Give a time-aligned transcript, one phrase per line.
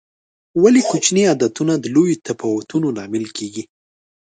[0.61, 3.63] ولې کوچیني عادتونه د لویو تفاوتونو لامل کېږي؟